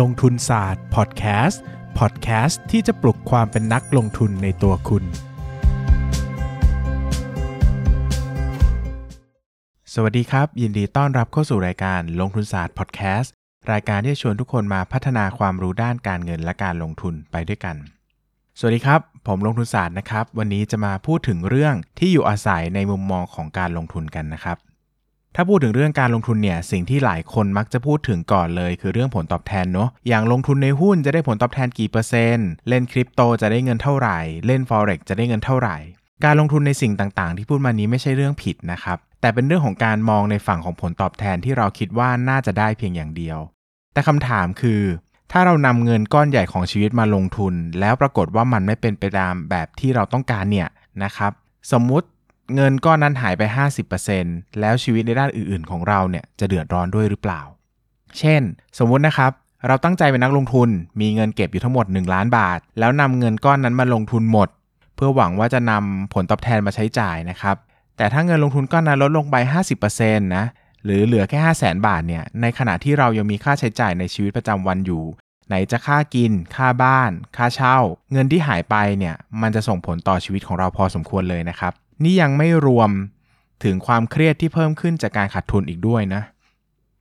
[0.00, 1.62] ลงทุนศาสตร์พอดแคสต์
[1.98, 5.04] พอดแคสต์ที่จะปลุกความเป็นนักลงทุนในตัวคุณ
[9.94, 13.32] สวัสดีครับ ยินดีต้อนรับเข้าสู่รายการลงทุนศาสตร์พอดแคสต์
[13.72, 17.76] รายการที่จะชวนทุกคนมาพัฒนาความรู้ด้านการเงินและการลงทุนไปด้วยกัน
[18.58, 24.58] สวัสดีครับ ผมลงทุนศาสตร์นะครับ วันนี้จะมาพูดถึงเรื่องที่อยู่อาศัยในมุมมองของการลงทุนกันนะครับ
[25.36, 35.76] ถ้าพูดถึงเรื่องการลงทุนเนี่ยสิ่งที่หลายคนมักจะพูดถึงก่อนเลย คือเรื่องผลตอบแทนเนาะอย่างลงทุนในหุ้นจะได้ผลตอบแทนกี่เปอร์เซ็นต์เล่นคริปโตจะได้เงินเท่าไหร่ เล่น forex จะได้เงินเท่าไหร่
[36.24, 43.38] การลงทุนในสิ่งต่างๆ ที่พูดมานี้ไม่ใช่เรื่องผิดนะครับแต่เป็นเรื่องของการมองในฝั่งของผลตอบแทนที่เราคิดว่าน่าจะได้เพียงอย่างเดียว
[43.92, 44.82] แต่คำถามคือ
[45.32, 50.68] ถ้าเรานำเงินก้อนใหญ่ของชีวิตมาลงทุน แล้วปรากฏว่ามันไม่เป็นไปตามแบบที่เราต้องการเนี่ย
[51.04, 51.32] นะครับ
[51.72, 52.06] สมมุติ
[52.54, 53.42] เงินก้อนนั้นหายไป
[54.00, 57.40] 50%แล้วชีวิตในด้านอื่นๆ ของเราเนี่ยจะเดือดร้อนด้วยหรือเปล่า
[58.18, 58.42] เช่น
[58.78, 59.32] สมมุตินะครับ
[59.66, 60.68] เราตั้งใจเป็นนักลงทุน
[61.00, 64.48] มีเงินเก็บอยู่ทั้งหมด 1 ล้านบาท แล้วนำเงินก้อนนั้นมาลงทุนหมด
[64.94, 67.56] เพื่อหวังว่าจะนำผลตอบแทนมาใช้จ่ายนะครับ
[67.96, 69.36] แต่ถ้าเงินลงทุนก้อนนั้นลดลงไป
[69.86, 70.44] 50%นะ
[70.84, 75.04] หรือเหลือแค่ 5 0 0 0 0 0 บาทเนี่ย ในขณะที่เรายังมีค่าใช้จ่ายในชีวิตประจำวันอยู่
[75.48, 77.78] ไหนจะค่ากิน ค่าบ้าน ค่าเช่า
[78.12, 82.90] เงินที่หายไปเนี่ย มันจะส่งผลต่อชีวิตของเราพอสมควรเลยนะครับ นี่ยังไม่รวม
[83.64, 86.22] ถึงความเครียดที่เพิ่มขึ้นจากการขาดทุนอีกด้วยนะ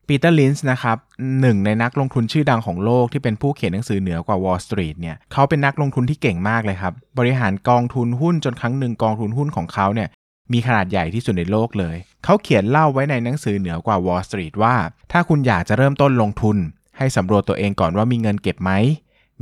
[0.07, 0.97] ปีเตอร์ลินส์นะครับ
[1.41, 10.09] หนึ่งในนักลงทุนชื่อดังของโลกที่เป็นผู้เขียนหนังสือเหนือกว่า Wall Street เนี่ยเขาเป็นนักลงทุนที่เก่งมากเลยครับ บริหารกองทุนหุ้นจนครั้งหนึ่งกองทุนหุ้นของเขาเนี่ย
[10.53, 14.75] มีขนาดใหญ่ที่สุดในโลกเลย เขาเขียนเล่าไว้ในหนังสือเหนือกว่า Wall Street ว่า
[15.11, 16.57] ถ้าคุณอยากจะเริ่มต้นลงทุน
[16.97, 18.71] ให้สำรวจตัวเองก่อนว่ามีเงินเก็บไหม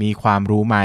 [0.02, 0.77] มีความรู้ไหม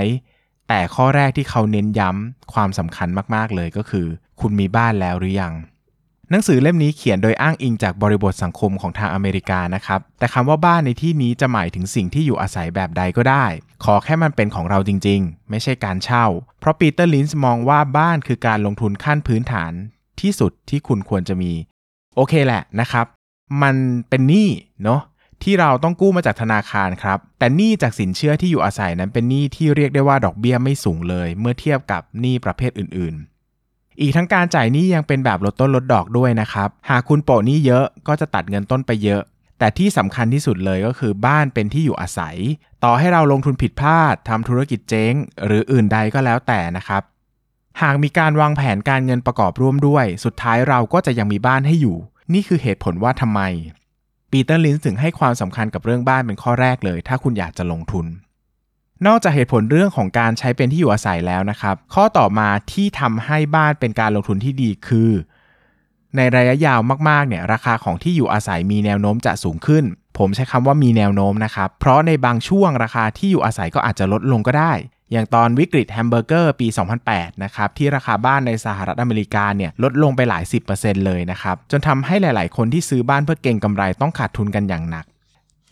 [0.68, 4.06] แต่ข้อแรกที่เขาเน้นย้ำความสำคัญมากๆเลยก็คือ
[4.40, 5.54] คุณมีบ้านแล้วหรือยัง
[6.30, 13.44] หนังสือเล่มนี้เขียนโดยอ้างอิงจากบริบทสังคมของทางอเมริกานะครับ แต่คำว่าบ้านในที่นี้จะหมายถึงสิ่งที่อยู่อาศัยแบบใดก็ได้
[13.84, 16.26] ขอแค่มันเป็นของเราจริง ๆ ไม่ใช่การเช่า
[16.60, 19.72] เพราะปีเตอร์ลินส์มองว่าบ้านคือการลงทุนขั้นพื้นฐาน
[20.20, 21.52] ที่สุดที่คุณควรจะมี
[22.16, 23.06] โอเคแหละนะครับ
[23.62, 23.74] มัน
[24.08, 24.48] เป็นหนี้
[24.84, 25.00] เนาะ
[25.42, 33.35] ที่เราต้องกู้มาจากธนาคารครับ แต่หนี้จากสินเชื่อที่อยู่อาศัยนั้นเป็นหนี้ที่เรียกได้ว่าดอกเบี้ยไม่สูงเลย เมื่อเทียบกับหนี้ประเภทอื่นๆ
[34.00, 39.22] อีกทั้งการจ่ายหนี้ยังเป็นแบบลดต้นลดดอกด้วยนะครับ หากคุณโปะหนี้เยอะก็จะตัดเงินต้นไปเยอะ
[39.58, 42.36] แต่ที่สำคัญที่สุดเลยก็คือบ้านเป็นที่อยู่อาศัย
[42.84, 45.12] ต่อให้เราลงทุนผิดพลาดทำธุรกิจเจ๊ง
[45.44, 47.02] หรืออื่นใดก็แล้วแต่นะครับ
[47.82, 51.96] หากมีการวางแผนการเงินประกอบร่วมด้วย สุดท้ายเราก็จะยังมีบ้านให้อยู่
[52.32, 53.40] นี่คือเหตุผลว่าทำไม
[54.30, 58.06] ปีเตอร์ลินส์ถึงให้ความสำคัญกับเรื่องบ้านเป็นข้อแรกเลย ถ้าคุณอยากจะลงทุน
[59.06, 65.12] นอกจากเหตุผลเรื่องของการใช้เป็นที่อยู่อาศัยแล้วนะครับ ข้อต่อมาที่ทำให้บ้านเป็นการลงทุนที่ดีคือ
[66.16, 69.84] ในระยะยาวมากๆเนี่ยราคาของที่อยู่อาศัยมีแนวโน้มจะสูงขึ้น
[70.18, 74.72] ผมใช้คำว่ามีแนวโน้มนะครับ เพราะในบางช่วงราคาที่อยู่อาศัยก็อาจจะลดลงก็ได้
[75.12, 76.66] อย่างตอนวิกฤตแฮมเบอร์เกอร์ปี
[77.04, 85.04] 2008 นะครับที่ราคาบ้านในสหรัฐอเมริกาเนี่ยลดลงไปหลาย 10%เลยนะครับจนทำให้หลาย ๆ คนที่ซื้อบ้านเพื่อเก็งกำไรต้องขาดทุนกันอย่างหนัก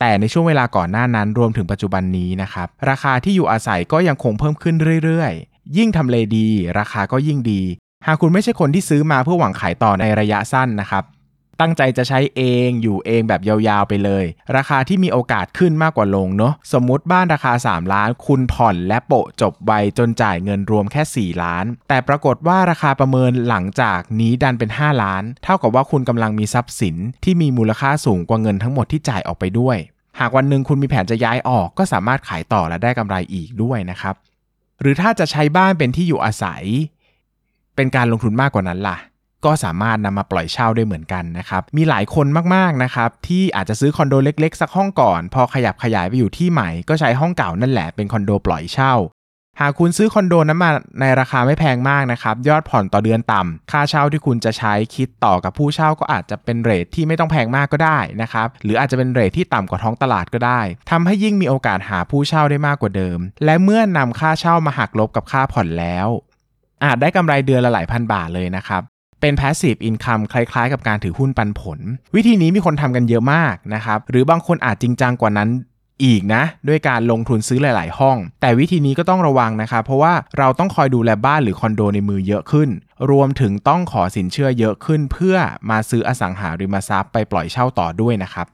[0.07, 6.49] แต่ในช่วงเวลาก่อนหน้านั้นรวมถึงปัจจุบันนี้นะครับ ราคาที่อยู่อาศัยก็ยังคงเพิ่มขึ้นเรื่อยๆ ยิ่งทำเลดี
[6.79, 7.63] ราคาก็ยิ่งดี
[8.07, 11.05] หากคุณไม่ใช่คนที่ซื้อมาเพื่อหวังขายต่อในระยะสั้นนะครับ
[11.61, 14.25] ตั้งใจจะใช้เองอยู่เองแบบยาวๆไปเลย
[14.57, 29.79] ราคาที่มีโอกาสขึ้นมากกว่าลงเนาะสมมุติบ้านราคา 3 ล้าน คุณผ่อนและโปะจบไวจนจ่ายเงินรวมแค่ 4 ล้าน แต่ปรากฏว่าราคาประเมินหลังจากนี้ดันเป็น 5 ล้าน เท่ากับว่าคุณกำลังมีทรัพย์สินที่มีมูลค่าสูงกว่าเงินทั้งหมดที่จ่ายออกไปด้วย
[30.21, 34.15] หากวันหนึ่งคุณมีแผนจะย้ายออกก็สามารถขายต่อและได้กำไรอีกด้วยนะครับ
[34.81, 36.63] หรือถ้าจะใช้บ้านเป็นที่อยู่อาศัย
[37.77, 38.97] เป็นการลงทุนมากกว่านั้นล่ะ
[39.45, 48.95] ก็สามารถนำมาปล่อยเช่าได้เหมือนกันนะครับ มีหลายคนมากๆนะครับ ที่อาจจะซื้อคอนโดเล็กๆ สักห้องก่อน พอขยับขยายไปอยู่ที่ใหม่ก็ใช้ห้องเก่านั่นแหละเป็นคอนโดปล่อยเช่า
[49.61, 50.71] หากคุณซื้อคอนโดนั้นมา
[51.01, 66.09] ในราคาไม่แพงมากนะครับ ยอดผ่อนต่อเดือนต่ำ ค่าเช่าที่คุณจะใช้คิดต่อกับผู้เช่าก็อาจจะเป็นเรทที่ไม่ต้องแพงมากก็ได้นะครับ หรืออาจจะเป็นเรทที่ต่ำกว่าท้องตลาดก็ได้ทำให้ยิ่งมีโอกาสหาผู้เช่าได้มากกว่าเดิม และเมื่อนำค่าเช่ามาหักลบกับค่าผ่อนแล้ว
[66.85, 68.83] อาจได้กำไรเดือนละหลายพันบาทเลยนะครับ
[69.21, 71.79] เป็น passive income คล้ายๆ กับการถือหุ้นปันผล
[72.15, 75.51] วิธีนี้มีคนทำกันเยอะมากนะครับ หรือบางคนอาจจริงจังกว่านั้น
[76.05, 82.69] อีกนะ ด้วยการลงทุนซื้อหลาย ๆ ห้อง แต่วิธีนี้ก็ต้องระวังนะครับเพราะว่าเราต้องคอยดูแลบ้านหรือคอนโดในมือเยอะขึ้น
[83.11, 85.37] รวมถึงต้องขอสินเชื่อเยอะขึ้น เพื่อ
[85.71, 88.47] มาซื้ออสังหาริมทรัพย์ไปปล่อยเช่าต่อด้วยนะครับ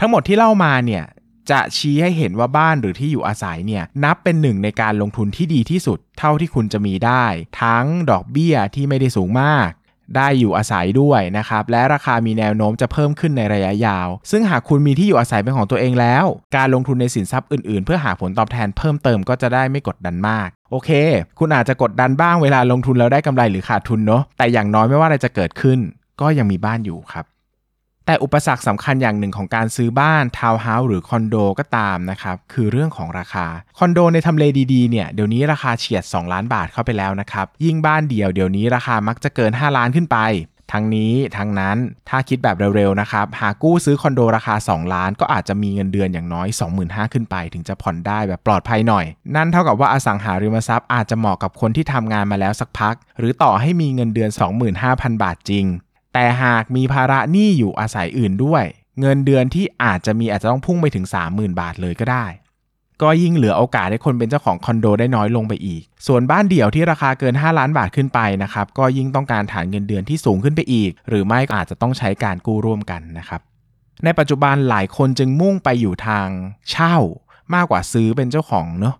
[0.00, 1.04] ทั้งหมดที่เล่ามาเนี่ย
[1.50, 7.24] จะชี้ให้เห็นว่าบ้านหรือที่อยู่อาศัยเนี่ยนับเป็นหนึ่งในการลงทุนที่ดีที่สุด เท่าที่คุณจะมีได้
[7.62, 9.70] ทั้งดอกเบี้ยที่ไม่ได้สูงมาก
[10.16, 16.24] ได้อยู่อาศัยด้วยนะครับ และราคามีแนวโน้มจะเพิ่มขึ้นในระยะยาว ซึ่งหากคุณมีที่อยู่อาศัยเป็นของตัวเองแล้ว
[16.56, 20.90] การลงทุนในสินทรัพย์อื่นๆ เพื่อหาผลตอบแทนเพิ่มเติมก็จะได้ไม่กดดันมากโอเค
[21.38, 25.78] คุณอาจจะกดดันบ้างเวลาลงทุนแล้วได้กำไรหรือขาดทุนเนาะแต่อย่างน้อยไม่ว่าอะไรจะเกิดขึ้น
[26.20, 27.24] ก็ยังมีบ้านอยู่ครับ
[28.08, 33.46] แต่อุปสรรคสำคัญอย่างหนึ่งของการซื้อบ้านทาวน์เฮาส์หรือคอนโดก็ตามนะครับ คือเรื่องของราคา
[33.78, 40.18] คอนโดในทำเลดีๆเนี่ยเดี๋ยวนี้ราคาเฉียด 2 ล้านบาทเข้าไปแล้วนะครับ ยิ่งบ้านเดี่ยวเดี๋ยวนี้ราคามักจะเกิน 5 ล้านขึ้นไป
[40.72, 41.76] ทั้งนี้ทั้งนั้น
[42.08, 46.48] ถ้าคิดแบบเร็วๆนะครับ หากกู้ซื้อคอนโดราคา 2 ล้าน ก็อาจจะมีเงินเดือนอย่างน้อย
[46.80, 49.04] 25,000ขึ้นไป ถึงจะผ่อนได้แบบปลอดภัยหน่อย
[49.36, 54.30] นั่นเท่ากับว่าอสังหาริมทรัพย์อาจจะเหมาะกับคนที่ทำงานมาแล้วสักพัก หรือต่อให้มีเงินเดือน
[54.76, 55.66] 25,000 บาทจริง
[56.18, 58.64] แต่หากมีภาระหนี้อยู่อาศัยอื่นด้วย
[59.00, 62.26] เงินเดือนที่อาจจะมีอาจจะต้องพุ่งไปถึง 30,000 บาทเลยก็ได้
[63.02, 73.40] ก็ยิ่งเหลือโอกาสให้คนเป็นเจ้าของคอนโดได้น้อยลงไปอีก ส่วนบ้านเดี่ยวที่ราคาเกิน 5 ล้านบาทขึ้นไปนะครับก็ยิ่งต้องการฐานเงินเดือนที่สูงขึ้นไปอีก หรือไม่อาจจะต้องใช้การกู้ร่วมกันนะครับ
[74.04, 76.28] ในปัจจุบันหลายคนจึงมุ่งไปอยู่ทาง
[76.70, 76.94] เช่า
[77.54, 78.96] มากกว่าซื้อเป็นเจ้าของเนาะ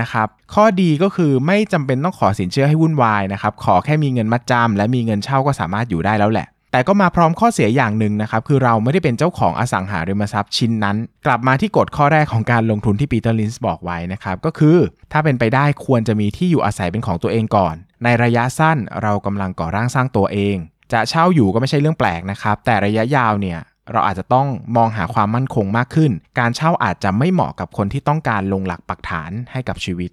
[0.00, 10.96] นะครับข้อดีก็คือไม่จำเป็นต้องขอสินเชื่อให้วุ่นวายนะครับขอแค่มีเงินมัดจำและมีเงินเช่าก็สามารถอยู่ได้แล้วแหละ แต่ก็มาพร้อมข้อเสียอย่างหนึ่งนะครับคือเราไม่ได้เป็นเจ้าของอสังหาริมทรัพย์ชิ้นนั้น
[11.26, 14.76] กลับมาที่กฎข้อแรกของการลงทุนที่ปีเตอร์ลินช์บอกไว้นะครับก็คือ
[15.12, 20.56] ถ้าเป็นไปได้ควรจะมีที่อยู่อาศัยเป็นของตัวเองก่อน ในระยะสั้นเรากำลังก่อร่างสร้างตัวเอง
[20.92, 23.58] จะเช่าอยู่ก็ไม่ใช่เรื่องแปลกนะครับแต่ระยะยาวเนี่ย
[23.92, 24.46] เราอาจจะต้อง
[24.76, 30.10] มองหาความมั่นคงมากขึ้น การเช่าอาจจะไม่เหมาะกับคนที่ต้องการลงหลักปักฐานให้กับชีวิต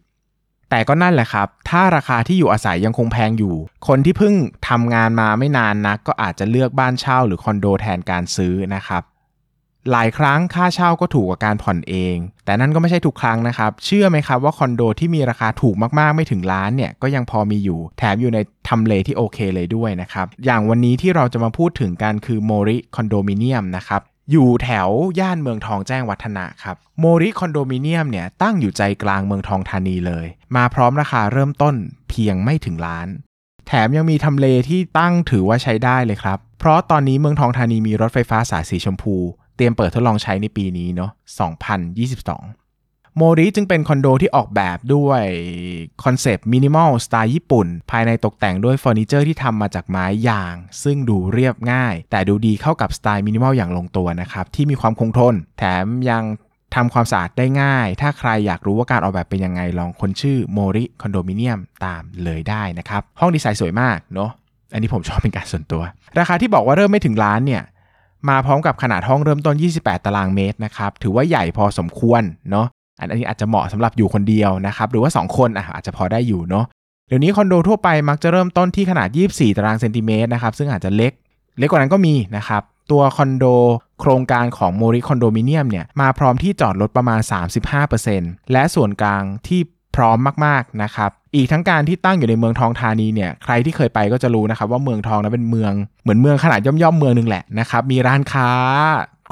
[0.69, 3.55] แต่ก็นั่นแหละครับ ถ้าราคาที่อยู่อาศัยยังคงแพงอยู่
[3.87, 4.33] คนที่เพิ่ง
[4.69, 9.03] ทำงานมาไม่นานนักก็อาจจะเลือกบ้านเช่าหรือคอนโดแทนการซื้อนะครับ
[9.91, 18.39] หลายครั้งค่าเช่าก็ถูกกว่าการผ่อนเอง แต่นั่นก็ไม่ใช่ทุกครั้งนะครับ เชื่อไหมครับว่าคอนโดที่มีราคาถูกมากๆไม่ถึงล้านเนี่ยก็ยังพอมีอยู่ แถมอยู่ใน
[18.69, 24.01] ทำเลที่โอเคเลยด้วยนะครับ อย่างวันนี้ที่เราจะมาพูดถึงกันคือโมริคอนโดมิเนียมนะครับ
[24.31, 24.89] อยู่แถว
[25.19, 30.25] ย่านเมืองทองแจ้งวัฒนะครับโมริคอนโดมิเนียมเนี่ยตั้งอยู่ใจกลางเมืองทองธานีเลย
[30.55, 31.75] มาพร้อมราคาเริ่มต้น
[32.09, 33.07] เพียงไม่ถึงล้าน
[33.67, 39.15] แถมยังมีทำเลที่ตั้งถือว่าใช้ได้เลยครับ เพราะตอนนี้เมืองทองธานีมีรถไฟฟ้าสายสีชมพู
[39.63, 41.17] เตรียมเปิดทดลองใช้ในปีนี้เนาะ2022
[43.17, 45.23] โมริจึงเป็นคอนโดที่ออกแบบด้วย
[46.03, 56.23] คอนเซปต์มินิมอลสไตล์ญี่ปุ่น ภายในตกแต่งด้วยเฟอร์นิเจอร์ที่ทำมาจากไม้ยาง ซึ่งดูเรียบง่าย แต่ดูดีเข้ากับสไตล์มินิมอลอย่างลงตัวนะครับ ที่มีความคงทน แถมยัง
[56.75, 64.31] ทำความสะอาดได้ง่าย ถ้าใครอยากรู้ว่าการออกแบบเป็นยังไง ลองค้นชื่อโมริคอนโดมิเนียมตามเลยได้นะครับ ห้องดีไซน์สวยมากเนาะ
[64.73, 65.81] อันนี้ผมชอบเป็นการส่วนตัว
[66.19, 67.63] ราคาที่บอกว่าเริ่มไม่ถึงล้านเนี่ย
[68.29, 72.21] มาพร้อมกับขนาดห้องเริ่มต้น 28 ตารางเมตรนะครับ ถือว่าใหญ่พอสมควร
[72.51, 72.67] เนาะ
[72.99, 76.65] อันนี้อาจจะเหมาะสำหรับอยู่คนเดียวนะครับ หรือว่า 2 คนอะอาจจะพอได้อยู่เนาะ
[77.07, 81.11] เดี๋ยวนี้คอนโดทั่วไปมักจะเริ่มต้นที่ขนาด 24 ตารางเซนติเมตรนะครับ ซึ่งอาจจะเล็ก
[81.59, 82.61] เล็กกว่านั้นก็มีนะครับ
[82.91, 83.45] ตัวคอนโด
[83.99, 87.19] โครงการของโมริคอนโดมิเนียมเนี่ย มาพร้อมที่จอดรถประมาณ
[87.85, 89.61] 35%และส่วนกลางที่
[89.95, 98.49] พร้อมมากๆนะครับ อีกทั้งการที่ตั้งอยู่ในเมืองทองธานีเนี่ยใครที่เคยไปก็จะรู้นะครับว่าเมืองทองนั้นเป็นเมืองเหมือนเมืองขนาดย่อมๆเมืองหนึ่งแหละนะครับมีร้านค้า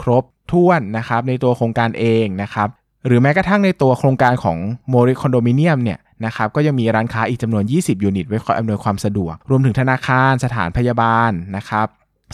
[0.02, 2.68] ครบถ้วนนะครับในตัวโครงการเองนะครับ
[3.08, 4.58] หรือแม้กระทั่งในตัวโครงการของ
[4.90, 11.88] โมริคอนโดมิเนียมเนี่ยนะครับก็ยังมีร้านค้าอีกจำนวน 20 ยูนิต ไว้คอยอำนวยความสะดวก รวมถึงธนาคารสถานพยาบาลนะครับ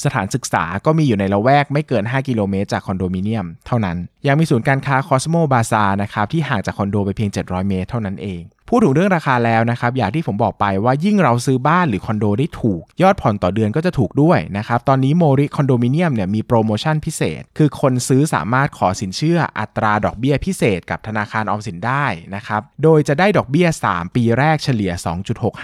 [0.05, 3.97] สถานศึกษาก็มีอยู่ในละแวกไม่เกิน 5 กิโลเมตรจากคอนโดมิเนียมเท่านั้น
[4.27, 22.05] ยังมีศูนย์การค้าคอสโมบาซาร์นะครับที่ห่างจากคอนโดไปเพียง 700 เมตรเท่านั้นเอง พูดถึงเรื่องราคาแล้วนะครับอย่างที่ผมบอกไปว่ายิ่งเราซื้อบ้านหรือคอนโดได้ถูก ยอดผ่อนต่อเดือนก็จะถูกด้วยนะครับตอนนี้โมริคอนโดมิเนียมเนี่ยมีโปรโมชั่นพิเศษ คือคนซื้อสามารถขอสินเชื่ออัตราดอกเบี้ยพิเศษกับธนาคารออมสินได้
[22.35, 24.91] นะครับโดยจะได้ดอกเบี้ย 3 ปีแรกเฉลี่ย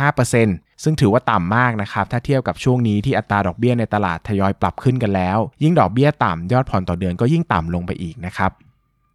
[0.05, 8.51] 2.65%ซึ่งถือว่าต่ำมากนะครับถ้าเทียบกับช่วงนี้ที่อัตราดอกเบี้ยในตลาดทยอยปรับขึ้นกันแล้ว ยิ่งดอกเบี้ยต่ำยอดผ่อนต่อเดือนก็ยิ่งต่ำลงไปอีกนะครับ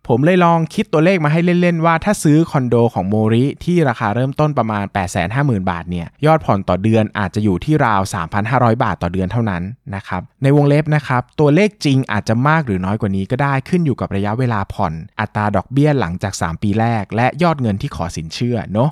[0.09, 4.85] ผมเลยลองคิดตัวเลขมาให้เล่น ๆ ว่าถ้าซื้อคอนโดของโมริที่ราคาเริ่มต้นประมาณ
[5.27, 8.01] 850,000 บาทเนี่ยยอดผ่อนต่อเดือนอาจจะอยู่ที่ราว
[8.43, 9.63] 3,500 บาทต่อเดือนเท่านั้น
[9.95, 18.91] นะครับในวงเล็บนะครับตัวเลขจริงอาจจะมากหรือน้อยกว่านี้ก็ได้ขึ้นอยู่กับระยะเวลาผ่อน อัตราดอกเบี้ยหลังจาก 3 ปีแรก และยอดเงินที่ขอสินเชื่อเนาะ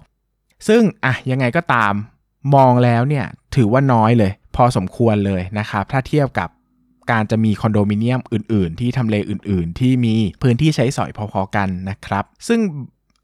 [0.68, 1.92] ซึ่งอะยังไงก็ตาม
[2.54, 3.24] มองแล้วเนี่ย
[3.56, 6.48] ถือว่าน้อยเลย พอสมควรเลยนะครับถ้าเทียบกับ
[7.10, 12.60] การจะมีคอนโดมิเนียมอื่น ๆ ที่ทำเลอื่น ๆ ที่มีพื้นที่ใช้สอยพอๆกันนะครับ ซึ่ง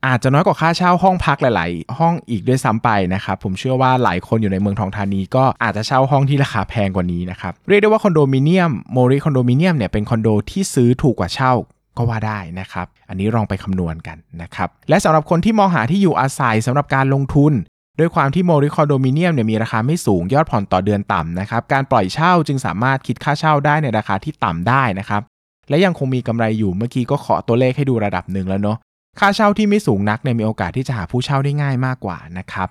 [0.07, 11.53] อาจจะน้อยกว่าค่าเช่าห้องพักหลาย ๆ ห้องอีกด้วยซ้ำไปนะครับ ผมเชื่อว่าหลายคนอยู่ในเมืองทองธานีก็อาจจะเช่าห้องที่ราคาแพงกว่านี้นะครับ เรียกได้ว่าคอนโดมิเนียมโมริคอนโดมิเนียมเนี่ยเป็นคอนโดที่ซื้อถูกกว่าเช่า
[11.97, 17.53] ก็ว่าได้นะครับ อันนี้ลองไปคำนวณกันนะครับ และสำหรับคนที่มองหาที่อยู่อาศัยสำหรับการลงทุน
[17.99, 25.23] ด้วยความที่โมริคอนโดมิเนียมเนี่ยมีราคาไม่สูงยอดผ่อนต่อเดือนต่ำนะครับการปล่อยเช่าจึงสามารถคิดค่าเช่าได้ในราคาที่ต่ำได้นะครับ
[25.69, 28.79] และยังคงมีกำไรอยู่เมื่อกี้ก็ขอตัวเลขให้ดูระดับหนึ่งแล้วเนาะ
[29.21, 32.69] ค่าเช่าที่ไม่สูงนักเนี่ยมีโอกาสที่จะหาผู้เช่าได้ง่ายมากกว่านะครับ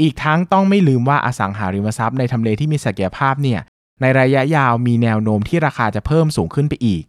[0.00, 3.60] อีกทั้งต้องไม่ลืมว่าอสังหาริมทรัพย์ในทำเลที่มีศักยภาพเนี่ย
[4.00, 7.04] ในระยะยาวมีแนวโน้มที่ราคาจะเพิ่มสูงขึ้นไปอีก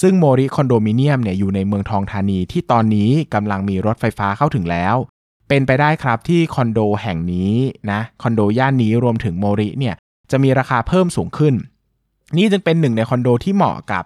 [0.00, 4.96] ซึ่งโมริคอนโดมิเนียมเนี่ยอยู่ในเมืองทองธานีที่ตอนนี้กำลังมีรถไฟฟ้าเข้าถึงแล้ว
[5.48, 7.52] เป็นไปได้ครับที่คอนโดแห่งนี้
[7.90, 9.94] นะคอนโดย่านนี้รวมถึงโมริเนี่ย
[10.30, 11.54] จะมีราคาเพิ่มสูงขึ้น
[12.36, 14.04] นี่จึงเป็นหนึ่งในคอนโดที่เหมาะกับ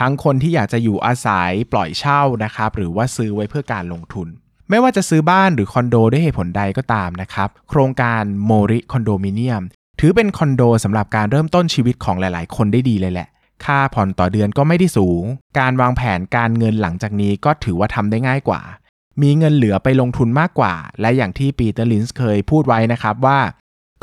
[0.00, 4.28] ทั้งคนที่อยากจะอยู่อาศัยปล่อยเช่านะครับ หรือว่าซื้อไว้เพื่อการลงทุน
[4.70, 9.62] ไม่ว่าจะซื้อบ้านหรือคอนโดด้วยเหตุผลใดก็ตามนะครับ โครงการโมริคอนโดมิเนียม
[10.00, 13.28] ถือเป็นคอนโดสำหรับการเริ่มต้นชีวิตของหลาย ๆ คนได้ดีเลยแหละ
[13.64, 15.24] ค่าผ่อนต่อเดือนก็ไม่ได้สูง
[15.58, 18.60] การวางแผนการเงินหลังจากนี้ก็ถือว่าทำได้ง่ายกว่า
[19.22, 23.40] มีเงินเหลือไปลงทุนมากกว่า และอย่างที่ปีเตอร์ลินส์เคยพูดไว้นะครับว่า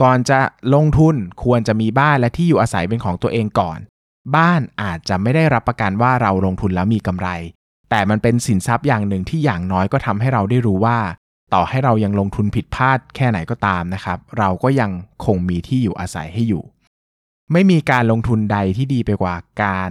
[0.02, 0.40] ก่อนจะ
[0.76, 3.80] ลงทุนควรจะมีบ้านและที่อยู่อาศัยเป็นของตัวเองก่อน
[4.36, 7.30] บ้านอาจจะไม่ได้รับประกันว่าเราลงทุนแล้วมีกำไร
[7.90, 11.00] แต่มันเป็นสินทรัพย์อย่างหนึ่งที่อย่างน้อยก็ทำให้เราได้รู้ว่า
[11.54, 14.92] ต่อให้เรายังลงทุนผิดพลาดแค่ไหนก็ตามนะครับ เราก็ยัง
[15.26, 16.64] คงมีที่อยู่อาศัยให้อยู่
[17.52, 19.90] ไม่มีการลงทุนใดที่ดีไปกว่าการ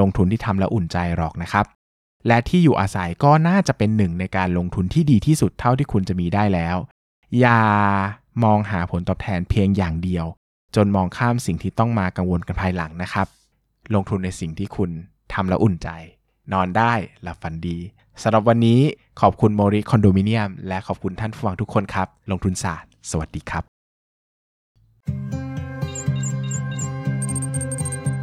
[0.00, 1.64] ลงทุนที่ทำแล้วอุ่นใจหรอกนะครับ
[2.26, 6.76] และที่อยู่อาศัยก็น่าจะเป็นหนึ่งในการลงทุนที่ดีที่สุดเท่าที่คุณจะมีได้แล้ว
[7.40, 7.60] อย่า
[8.44, 10.26] มองหาผลตอบแทนเพียงอย่างเดียว
[10.76, 13.26] จนมองข้ามสิ่งที่ต้องมากังวลกันภายหลังนะครับ
[13.94, 14.90] ลงทุนในสิ่งที่คุณ
[15.32, 15.88] ทำแล้วอุ่นใจ
[16.52, 17.78] นอนได้หลับฝันดี
[18.22, 18.80] สำหรับวันนี้
[19.20, 23.77] ขอบคุณโมริคอนโดมิเนียม และขอบคุณท่านผู้ฟังทุกคนครับ ลงทุนศาสตร์ สวัสดีครับ